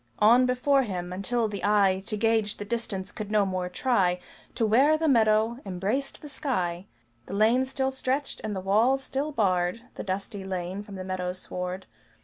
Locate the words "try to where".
3.69-4.97